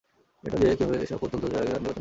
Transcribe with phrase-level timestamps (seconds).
[0.43, 1.89] এন্টন যে কিভাবে এসব প্রত্যন্ত জায়গা নির্বাচন করে।